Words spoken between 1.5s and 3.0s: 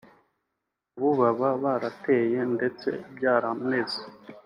barateye ndetse